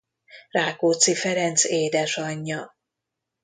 [0.51, 2.75] Rákóczi Ferenc édesanyja.